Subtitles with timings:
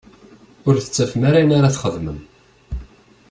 [0.67, 2.19] Ur tettafem ara ayen ara txedmem.